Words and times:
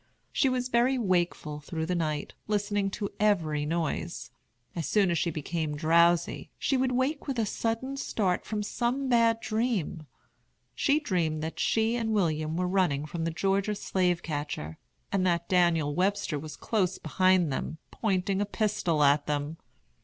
She 0.31 0.49
was 0.49 0.67
very 0.67 0.97
wakeful 0.97 1.59
through 1.59 1.85
the 1.85 1.93
night, 1.93 2.33
listening 2.47 2.89
to 2.89 3.11
every 3.19 3.67
noise. 3.67 4.31
As 4.75 4.87
soon 4.87 5.11
as 5.11 5.19
she 5.19 5.29
became 5.29 5.77
drowsy, 5.77 6.49
she 6.57 6.75
would 6.75 6.91
wake 6.93 7.27
with 7.27 7.37
a 7.37 7.45
sudden 7.45 7.97
start 7.97 8.43
from 8.43 8.63
some 8.63 9.07
bad 9.09 9.39
dream. 9.41 10.07
She 10.73 10.99
dreamed 10.99 11.43
that 11.43 11.59
she 11.59 11.95
and 11.95 12.13
William 12.13 12.57
were 12.57 12.67
running 12.67 13.05
from 13.05 13.25
the 13.25 13.29
Georgia 13.29 13.75
slave 13.75 14.23
catcher, 14.23 14.79
and 15.11 15.23
that 15.27 15.47
Daniel 15.47 15.93
Webster 15.93 16.39
was 16.39 16.55
close 16.57 16.97
behind 16.97 17.53
them, 17.53 17.77
pointing 17.91 18.41
a 18.41 18.45
pistol 18.47 19.03
at 19.03 19.27
them. 19.27 19.57